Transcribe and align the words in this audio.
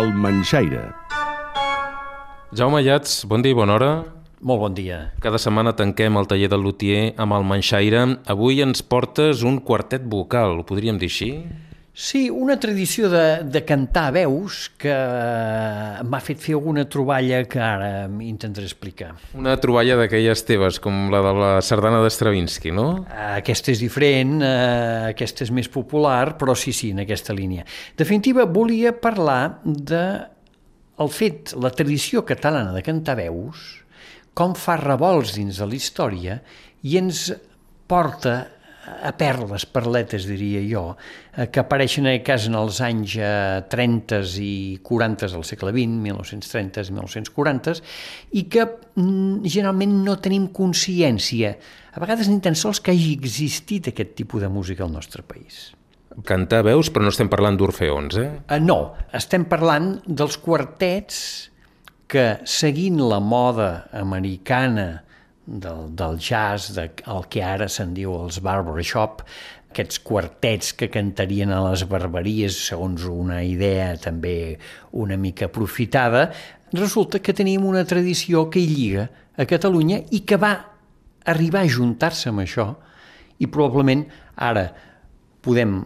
El 0.00 0.14
Manxaire. 0.16 0.94
Jaume 2.56 2.78
Llats, 2.80 3.26
bon 3.28 3.42
dia 3.44 3.52
i 3.52 3.56
bona 3.58 3.74
hora. 3.74 3.88
Molt 4.40 4.62
bon 4.62 4.76
dia. 4.78 5.00
Cada 5.20 5.36
setmana 5.36 5.74
tanquem 5.76 6.16
el 6.16 6.28
taller 6.30 6.48
del 6.48 6.62
luthier 6.64 7.02
amb 7.20 7.36
el 7.36 7.44
Manxaire. 7.44 8.06
Avui 8.32 8.62
ens 8.64 8.80
portes 8.80 9.42
un 9.44 9.58
quartet 9.60 10.06
vocal, 10.08 10.62
ho 10.62 10.64
podríem 10.64 10.96
dir 10.96 11.10
així? 11.12 11.28
Sí, 11.92 12.30
una 12.30 12.54
tradició 12.62 13.08
de, 13.10 13.42
de 13.50 13.60
cantar 13.66 14.12
veus 14.14 14.68
que 14.78 14.92
m'ha 16.06 16.20
fet 16.22 16.38
fer 16.40 16.54
alguna 16.54 16.84
troballa 16.88 17.42
que 17.50 17.58
ara 17.60 18.06
intentaré 18.22 18.68
explicar. 18.68 19.10
Una 19.34 19.56
troballa 19.60 19.96
d'aquelles 19.98 20.44
teves, 20.46 20.78
com 20.82 21.08
la 21.12 21.20
de 21.26 21.32
la 21.36 21.50
sardana 21.66 21.98
d'Estravinsky, 22.04 22.70
no? 22.72 22.86
Aquesta 23.10 23.74
és 23.74 23.82
diferent, 23.82 24.38
eh, 24.38 25.10
aquesta 25.10 25.44
és 25.44 25.50
més 25.54 25.68
popular, 25.68 26.36
però 26.38 26.54
sí, 26.54 26.72
sí, 26.72 26.92
en 26.94 27.02
aquesta 27.02 27.34
línia. 27.34 27.66
En 27.66 27.98
definitiva, 28.04 28.46
volia 28.46 28.94
parlar 28.94 29.58
de 29.64 30.04
el 31.00 31.08
fet, 31.08 31.54
la 31.56 31.72
tradició 31.72 32.22
catalana 32.28 32.74
de 32.76 32.84
cantar 32.86 33.16
veus, 33.18 33.80
com 34.36 34.54
fa 34.54 34.76
revolts 34.78 35.34
dins 35.36 35.58
de 35.58 35.66
la 35.66 35.76
història 35.76 36.38
i 36.86 36.96
ens 37.00 37.26
porta 37.90 38.36
a 39.02 39.12
perles, 39.16 39.66
perletes, 39.70 40.26
diria 40.28 40.60
jo, 40.66 40.84
eh, 41.36 41.48
que 41.52 41.62
apareixen 41.62 42.06
en 42.06 42.12
aquest 42.14 42.26
cas 42.26 42.46
en 42.50 42.56
els 42.58 42.80
anys 42.84 43.16
30 43.72 44.18
eh, 44.18 44.30
i 44.44 44.54
40 44.86 45.30
del 45.34 45.44
segle 45.48 45.72
XX, 45.74 45.98
1930 46.06 46.86
i 46.86 46.96
1940, 46.98 47.76
i 48.38 48.46
que 48.52 48.66
mm, 48.66 49.42
generalment 49.46 49.98
no 50.06 50.16
tenim 50.22 50.48
consciència, 50.56 51.56
a 51.90 52.02
vegades 52.02 52.30
ni 52.30 52.40
tan 52.44 52.56
sols 52.58 52.80
que 52.80 52.94
hagi 52.94 53.12
existit 53.18 53.90
aquest 53.90 54.16
tipus 54.18 54.44
de 54.44 54.50
música 54.52 54.86
al 54.86 54.94
nostre 54.94 55.22
país. 55.26 55.70
Cantar 56.26 56.64
veus, 56.66 56.90
però 56.90 57.06
no 57.06 57.12
estem 57.14 57.30
parlant 57.30 57.56
d'orfeons, 57.58 58.18
eh? 58.18 58.30
Uh, 58.50 58.58
no, 58.62 58.80
estem 59.14 59.46
parlant 59.50 59.94
dels 60.06 60.36
quartets 60.42 61.20
que, 62.10 62.42
seguint 62.42 62.98
la 63.06 63.20
moda 63.22 63.70
americana 63.94 65.04
del, 65.46 65.88
del 65.96 66.18
jazz, 66.18 66.74
de, 66.76 66.90
el 67.06 67.26
que 67.30 67.42
ara 67.44 67.68
se'n 67.68 67.94
diu 67.96 68.14
els 68.18 68.40
barbershop, 68.44 69.24
aquests 69.70 70.00
quartets 70.02 70.72
que 70.74 70.90
cantarien 70.90 71.52
a 71.54 71.60
les 71.68 71.84
barberies 71.86 72.56
segons 72.70 73.04
una 73.06 73.40
idea 73.46 73.92
també 74.02 74.58
una 74.98 75.16
mica 75.16 75.46
aprofitada, 75.46 76.28
resulta 76.74 77.20
que 77.22 77.34
tenim 77.34 77.64
una 77.66 77.84
tradició 77.86 78.48
que 78.50 78.62
hi 78.62 78.68
lliga 78.70 79.06
a 79.36 79.46
Catalunya 79.46 80.02
i 80.10 80.24
que 80.26 80.38
va 80.38 80.52
arribar 81.30 81.62
a 81.62 81.70
juntar-se 81.70 82.30
amb 82.30 82.42
això 82.42 82.66
i 83.38 83.46
probablement 83.46 84.04
ara 84.36 84.66
podem 85.44 85.80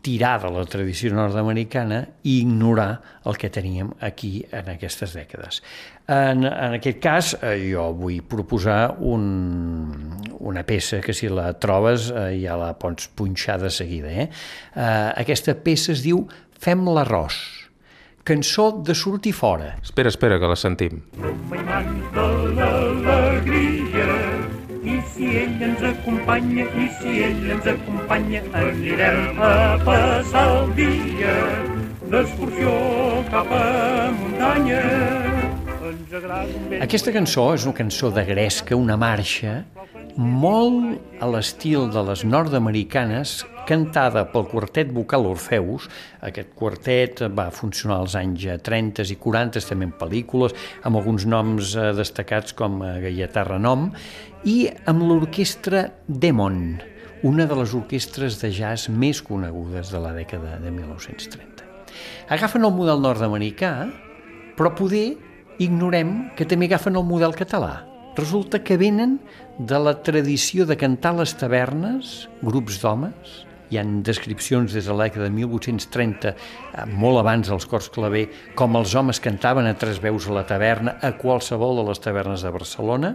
tirar 0.00 0.38
de 0.42 0.50
la 0.54 0.64
tradició 0.68 1.12
nord-americana 1.12 2.00
i 2.24 2.40
ignorar 2.40 3.00
el 3.28 3.36
que 3.36 3.50
teníem 3.52 3.92
aquí 4.00 4.44
en 4.52 4.70
aquestes 4.72 5.12
dècades. 5.16 5.60
En, 6.10 6.44
en 6.48 6.76
aquest 6.78 7.00
cas, 7.04 7.34
eh, 7.42 7.56
jo 7.70 7.90
vull 7.96 8.22
proposar 8.26 8.96
un, 9.06 9.24
una 10.40 10.64
peça 10.66 11.02
que 11.04 11.14
si 11.14 11.28
la 11.30 11.52
trobes 11.60 12.10
eh, 12.10 12.32
ja 12.40 12.56
la 12.58 12.72
pots 12.80 13.10
punxar 13.14 13.60
de 13.62 13.70
seguida. 13.70 14.10
Eh? 14.10 14.28
Eh, 14.74 15.10
aquesta 15.22 15.54
peça 15.54 15.92
es 15.94 16.04
diu 16.06 16.24
Fem 16.60 16.82
l'arròs, 16.92 17.36
cançó 18.28 18.66
de 18.84 18.92
sortir 18.92 19.32
fora. 19.32 19.78
Espera, 19.80 20.12
espera, 20.12 20.36
que 20.36 20.50
la 20.50 20.58
sentim. 20.60 21.00
M'imanta 21.48 22.26
l'alegria 22.58 23.62
i 23.62 23.78
si 23.78 23.79
ell 25.42 25.62
ens 25.66 25.82
acompanya, 25.90 26.66
i 26.76 26.86
si 26.98 27.20
ell 27.26 27.50
ens 27.56 27.66
acompanya, 27.72 28.42
anirem 28.62 29.40
a 29.40 29.52
passar 29.86 30.46
el 30.56 30.72
dia 30.78 31.36
d'excursió 32.10 32.74
cap 33.30 33.52
a 33.54 33.64
muntanya. 34.16 34.82
Aquesta 36.82 37.12
cançó 37.14 37.50
és 37.54 37.64
una 37.66 37.76
cançó 37.76 38.10
de 38.14 38.24
gresca, 38.26 38.76
una 38.76 38.96
marxa, 39.00 39.60
molt 40.16 41.22
a 41.22 41.28
l'estil 41.30 41.88
de 41.94 42.02
les 42.10 42.24
nord-americanes, 42.26 43.40
cantada 43.70 44.24
pel 44.32 44.48
quartet 44.50 44.90
vocal 44.94 45.28
Orfeus. 45.30 45.86
Aquest 46.26 46.50
quartet 46.58 47.22
va 47.36 47.48
funcionar 47.54 48.00
als 48.02 48.16
anys 48.18 48.48
30 48.66 49.06
i 49.14 49.16
40, 49.20 49.62
també 49.68 49.86
en 49.86 49.94
pel·lícules, 50.00 50.54
amb 50.86 50.98
alguns 50.98 51.26
noms 51.30 51.76
eh, 51.76 51.90
destacats 51.96 52.56
com 52.58 52.80
eh, 52.82 52.96
Gaietà 53.06 53.44
Renom, 53.46 53.90
i 54.48 54.64
amb 54.90 55.04
l'orquestra 55.06 55.86
Demon, 56.08 56.80
una 57.26 57.46
de 57.46 57.58
les 57.58 57.74
orquestres 57.76 58.40
de 58.40 58.50
jazz 58.56 58.88
més 58.90 59.20
conegudes 59.22 59.92
de 59.92 60.00
la 60.02 60.14
dècada 60.16 60.56
de 60.62 60.72
1930. 60.74 61.68
Agafen 62.34 62.64
el 62.64 62.74
model 62.74 63.02
nord-americà, 63.04 63.74
però 64.56 64.72
poder 64.76 65.14
ignorem 65.60 66.30
que 66.36 66.46
també 66.48 66.70
agafen 66.70 66.96
el 66.96 67.06
model 67.06 67.36
català. 67.36 67.84
Resulta 68.18 68.58
que 68.64 68.78
venen 68.80 69.18
de 69.58 69.78
la 69.78 69.94
tradició 70.02 70.66
de 70.66 70.76
cantar 70.80 71.12
a 71.14 71.20
les 71.20 71.36
tavernes, 71.38 72.26
grups 72.42 72.80
d'homes, 72.82 73.44
hi 73.70 73.78
han 73.78 74.00
descripcions 74.06 74.74
des 74.74 74.86
de 74.86 74.94
l'època 74.96 75.22
de 75.22 75.30
1830, 75.30 76.34
eh, 76.34 76.84
molt 76.90 77.22
abans 77.22 77.48
dels 77.48 77.66
cors 77.70 77.90
claver, 77.94 78.26
com 78.58 78.76
els 78.76 78.94
homes 78.98 79.22
cantaven 79.22 79.66
a 79.66 79.76
tres 79.78 80.00
veus 80.02 80.28
a 80.28 80.36
la 80.36 80.44
taverna, 80.46 80.98
a 81.00 81.12
qualsevol 81.18 81.80
de 81.80 81.88
les 81.88 82.02
tavernes 82.02 82.42
de 82.42 82.54
Barcelona. 82.54 83.14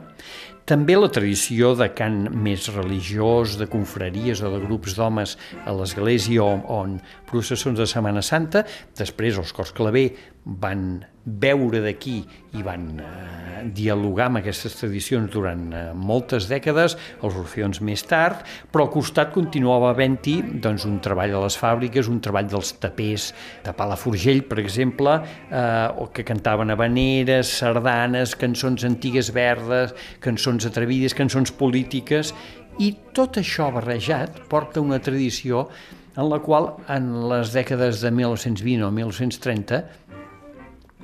També 0.65 0.95
la 0.97 1.11
tradició 1.13 1.75
de 1.77 1.91
cant 1.93 2.23
més 2.33 2.71
religiós, 2.73 3.59
de 3.59 3.67
confraries 3.69 4.41
o 4.41 4.49
de 4.49 4.61
grups 4.63 4.95
d'homes 4.97 5.35
a 5.65 5.75
l'església 5.77 6.41
on, 6.41 6.63
on 6.65 6.95
processons 7.29 7.77
de 7.77 7.85
Setmana 7.85 8.23
Santa. 8.25 8.65
Després 8.97 9.37
els 9.37 9.53
cors 9.53 9.75
claver 9.75 10.07
van 10.45 11.03
veure 11.25 11.81
d'aquí 11.81 12.19
i 12.55 12.63
van 12.63 12.83
eh, 13.01 13.63
dialogar 13.73 14.27
amb 14.29 14.39
aquestes 14.39 14.75
tradicions 14.77 15.31
durant 15.33 15.63
eh, 15.73 15.83
moltes 15.97 16.45
dècades, 16.51 16.95
els 17.25 17.37
orfeons 17.41 17.81
més 17.81 18.03
tard, 18.05 18.43
però 18.71 18.85
al 18.85 18.91
costat 18.93 19.33
continuava 19.33 19.89
havent-hi 19.89 20.35
doncs, 20.61 20.85
un 20.85 20.99
treball 21.03 21.33
a 21.33 21.41
les 21.47 21.57
fàbriques, 21.57 22.09
un 22.11 22.21
treball 22.23 22.49
dels 22.51 22.75
tapers 22.81 23.31
de 23.65 23.73
Palafrugell, 23.73 24.43
per 24.45 24.59
exemple, 24.61 25.17
eh, 25.49 25.87
o 25.97 26.11
que 26.13 26.27
cantaven 26.27 26.75
habaneres, 26.75 27.57
sardanes, 27.61 28.37
cançons 28.37 28.85
antigues 28.85 29.33
verdes, 29.33 29.95
cançons 30.21 30.69
atrevides, 30.69 31.17
cançons 31.17 31.51
polítiques, 31.57 32.35
i 32.77 32.91
tot 33.15 33.37
això 33.39 33.69
barrejat 33.71 34.41
porta 34.51 34.83
una 34.83 34.99
tradició 34.99 35.69
en 36.15 36.29
la 36.29 36.39
qual 36.39 36.73
en 36.91 37.07
les 37.29 37.51
dècades 37.55 38.01
de 38.03 38.11
1920 38.11 38.83
o 38.87 38.91
1930 38.91 39.81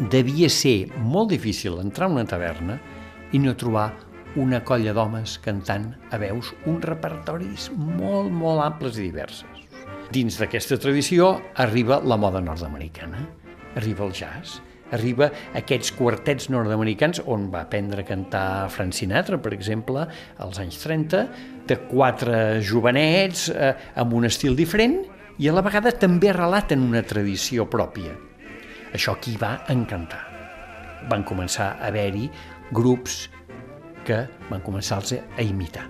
devia 0.09 0.50
ser 0.50 0.89
molt 0.97 1.29
difícil 1.29 1.78
entrar 1.81 2.07
a 2.09 2.13
una 2.16 2.25
taverna 2.25 2.79
i 3.31 3.39
no 3.39 3.53
trobar 3.53 3.91
una 4.41 4.62
colla 4.66 4.95
d'homes 4.95 5.35
cantant 5.44 5.91
a 6.09 6.17
veus 6.17 6.53
uns 6.66 6.85
repertoris 6.88 7.67
molt, 7.75 8.31
molt 8.31 8.63
amples 8.63 8.97
i 8.97 9.09
diverses. 9.09 9.67
Dins 10.12 10.39
d'aquesta 10.39 10.79
tradició 10.81 11.35
arriba 11.62 12.00
la 12.03 12.17
moda 12.17 12.41
nord-americana, 12.41 13.22
arriba 13.78 14.07
el 14.07 14.16
jazz, 14.16 14.57
arriba 14.91 15.29
aquests 15.56 15.94
quartets 15.95 16.50
nord-americans 16.51 17.22
on 17.28 17.50
va 17.53 17.62
aprendre 17.68 18.01
a 18.01 18.07
cantar 18.07 18.72
Frank 18.73 18.97
Sinatra, 18.97 19.38
per 19.39 19.53
exemple, 19.53 20.07
als 20.41 20.59
anys 20.59 20.81
30, 20.81 21.23
de 21.68 21.78
quatre 21.91 22.59
jovenets 22.66 23.50
eh, 23.53 23.75
amb 24.01 24.18
un 24.18 24.28
estil 24.28 24.57
diferent 24.57 25.03
i 25.38 25.47
a 25.47 25.56
la 25.56 25.63
vegada 25.63 25.94
també 25.94 26.33
relaten 26.33 26.83
una 26.89 27.06
tradició 27.07 27.69
pròpia. 27.69 28.31
Això 28.91 29.16
aquí 29.16 29.38
va 29.40 29.62
encantar. 29.72 30.22
Van 31.09 31.24
començar 31.24 31.72
a 31.74 31.88
haver-hi 31.88 32.28
grups 32.75 33.29
que 34.06 34.25
van 34.50 34.62
començar 34.66 35.00
a 35.02 35.44
imitar. 35.44 35.88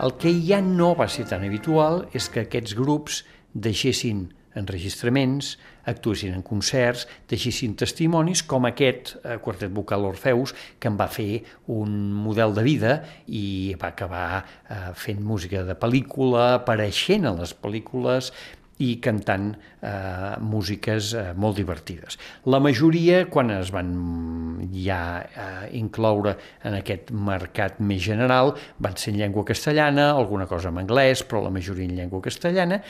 El 0.00 0.16
que 0.20 0.32
ja 0.44 0.60
no 0.64 0.92
va 0.96 1.08
ser 1.08 1.26
tan 1.30 1.44
habitual 1.46 2.04
és 2.16 2.28
que 2.28 2.44
aquests 2.44 2.76
grups 2.76 3.22
deixessin 3.54 4.28
enregistraments, 4.58 5.54
actuessin 5.86 6.34
en 6.34 6.42
concerts, 6.42 7.06
deixessin 7.30 7.76
testimonis 7.78 8.42
com 8.42 8.66
aquest 8.66 9.14
eh, 9.22 9.36
quartet 9.42 9.70
vocal 9.72 10.08
Orfeus 10.08 10.54
que 10.82 10.90
en 10.90 10.98
va 10.98 11.06
fer 11.10 11.44
un 11.70 12.10
model 12.12 12.54
de 12.56 12.64
vida 12.66 12.96
i 13.26 13.76
va 13.80 13.92
acabar 13.94 14.24
eh, 14.42 14.90
fent 14.98 15.22
música 15.22 15.62
de 15.66 15.78
pel·lícula, 15.78 16.56
apareixent 16.58 17.28
a 17.30 17.36
les 17.38 17.54
pel·lícules 17.54 18.32
i 18.80 18.94
cantant 19.04 19.50
eh, 19.52 20.36
músiques 20.40 21.12
eh, 21.14 21.24
molt 21.36 21.58
divertides. 21.60 22.16
La 22.52 22.60
majoria, 22.62 23.24
quan 23.32 23.52
es 23.54 23.72
van 23.74 23.92
ja 24.72 25.02
eh, 25.20 25.68
incloure 25.78 26.36
en 26.64 26.78
aquest 26.80 27.12
mercat 27.12 27.80
més 27.84 28.02
general, 28.04 28.54
van 28.80 28.96
ser 29.00 29.14
en 29.14 29.20
llengua 29.20 29.44
castellana, 29.52 30.10
alguna 30.14 30.48
cosa 30.50 30.72
en 30.72 30.80
anglès, 30.82 31.24
però 31.28 31.44
la 31.44 31.54
majoria 31.54 31.88
en 31.88 31.96
llengua 31.98 32.24
castellana, 32.24 32.80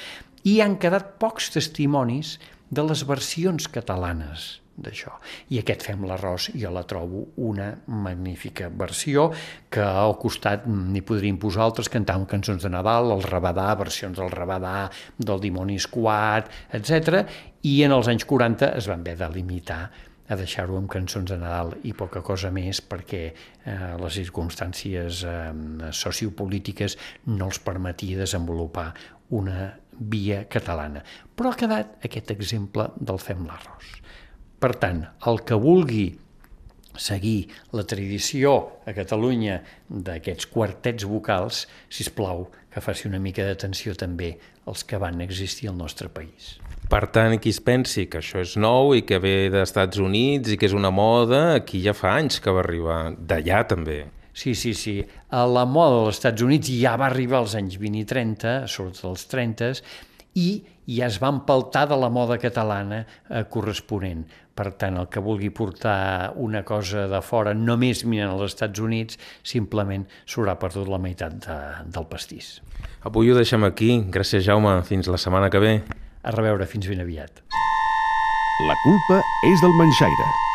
i 0.46 0.60
han 0.64 0.78
quedat 0.80 1.16
pocs 1.20 1.50
testimonis 1.56 2.38
de 2.70 2.86
les 2.86 3.02
versions 3.06 3.66
catalanes 3.68 4.60
d'això. 4.84 5.12
I 5.52 5.60
aquest 5.60 5.84
Fem 5.86 6.04
l'arròs 6.08 6.50
jo 6.58 6.72
la 6.74 6.84
trobo 6.88 7.26
una 7.46 7.70
magnífica 7.86 8.68
versió 8.68 9.30
que 9.70 9.84
al 9.84 10.16
costat 10.20 10.66
n'hi 10.66 11.02
podríem 11.06 11.38
posar 11.40 11.64
altres 11.66 11.90
cantàvem 11.92 12.26
cançons 12.30 12.64
de 12.64 12.72
Nadal, 12.72 13.12
el 13.14 13.24
Rabadà, 13.26 13.70
versions 13.80 14.18
del 14.18 14.32
Rabadà, 14.32 14.90
del 15.18 15.42
Dimoni 15.42 15.78
Esquat, 15.80 16.50
etc. 16.76 17.24
I 17.62 17.80
en 17.86 17.96
els 17.96 18.08
anys 18.12 18.26
40 18.28 18.74
es 18.80 18.88
van 18.90 19.04
haver 19.04 19.18
de 19.20 19.34
limitar 19.34 19.82
a 20.30 20.36
deixar-ho 20.38 20.76
amb 20.78 20.90
cançons 20.90 21.30
de 21.30 21.36
Nadal 21.40 21.74
i 21.90 21.92
poca 21.98 22.22
cosa 22.22 22.52
més 22.54 22.78
perquè 22.86 23.22
eh, 23.26 23.94
les 23.98 24.18
circumstàncies 24.20 25.24
eh, 25.26 25.38
sociopolítiques 25.90 26.96
no 27.34 27.50
els 27.50 27.58
permetia 27.66 28.20
desenvolupar 28.22 28.92
una 29.34 29.72
via 30.00 30.44
catalana. 30.48 31.02
Però 31.36 31.50
ha 31.50 31.58
quedat 31.58 31.98
aquest 32.06 32.30
exemple 32.36 32.88
del 32.96 33.18
Fem 33.22 33.42
l'arròs. 33.46 33.96
Per 34.60 34.74
tant, 34.76 35.04
el 35.24 35.40
que 35.48 35.56
vulgui 35.56 36.10
seguir 37.00 37.48
la 37.72 37.86
tradició 37.88 38.52
a 38.84 38.92
Catalunya 38.92 39.60
d'aquests 39.88 40.50
quartets 40.52 41.06
vocals, 41.08 41.64
si 41.88 42.04
plau 42.12 42.48
que 42.70 42.82
faci 42.84 43.08
una 43.08 43.20
mica 43.22 43.46
d'atenció 43.46 43.94
també 43.96 44.34
als 44.68 44.84
que 44.84 45.00
van 45.00 45.22
existir 45.24 45.70
al 45.70 45.78
nostre 45.78 46.10
país. 46.12 46.58
Per 46.90 47.06
tant, 47.14 47.38
qui 47.40 47.54
es 47.54 47.60
pensi 47.62 48.04
que 48.10 48.18
això 48.20 48.42
és 48.42 48.56
nou 48.58 48.92
i 48.98 49.04
que 49.06 49.20
ve 49.22 49.48
dels 49.48 49.70
Estats 49.70 50.00
Units 50.02 50.52
i 50.52 50.58
que 50.58 50.68
és 50.68 50.74
una 50.76 50.90
moda, 50.90 51.54
aquí 51.56 51.80
ja 51.82 51.94
fa 51.94 52.16
anys 52.18 52.40
que 52.42 52.52
va 52.52 52.64
arribar, 52.64 53.00
d'allà 53.16 53.62
també. 53.70 54.02
Sí, 54.34 54.54
sí, 54.54 54.74
sí. 54.74 54.98
A 55.30 55.44
la 55.46 55.64
moda 55.66 56.04
dels 56.04 56.18
Estats 56.18 56.42
Units 56.42 56.70
ja 56.82 56.96
va 57.00 57.08
arribar 57.08 57.40
als 57.40 57.56
anys 57.58 57.78
20 57.80 58.02
i 58.02 58.06
30, 58.12 58.54
sobretot 58.70 59.08
als 59.10 59.26
30, 59.30 59.72
i 60.38 60.50
ja 60.90 61.06
es 61.06 61.20
va 61.22 61.30
empaltar 61.32 61.86
de 61.90 61.98
la 61.98 62.10
moda 62.10 62.38
catalana 62.42 63.04
eh, 63.04 63.44
corresponent. 63.50 64.24
Per 64.60 64.72
tant, 64.76 64.98
el 65.00 65.08
que 65.08 65.22
vulgui 65.24 65.48
portar 65.54 66.34
una 66.36 66.64
cosa 66.68 67.06
de 67.08 67.20
fora, 67.24 67.54
només 67.56 68.02
mirant 68.04 68.34
als 68.34 68.50
Estats 68.50 68.82
Units, 68.82 69.16
simplement 69.46 70.04
s'haurà 70.26 70.58
perdut 70.60 70.90
la 70.90 71.00
meitat 71.00 71.38
de, 71.46 71.56
del 71.94 72.10
pastís. 72.10 72.58
Avui 73.08 73.30
ho 73.30 73.38
deixem 73.38 73.64
aquí. 73.64 73.94
Gràcies, 74.12 74.44
Jaume. 74.44 74.80
Fins 74.84 75.08
la 75.08 75.20
setmana 75.20 75.48
que 75.52 75.62
ve. 75.62 75.74
A 76.20 76.36
reveure, 76.36 76.68
fins 76.68 76.90
ben 76.90 77.00
aviat. 77.00 77.40
La 78.68 78.76
culpa 78.84 79.22
és 79.48 79.64
del 79.64 79.76
Manxaire. 79.80 80.49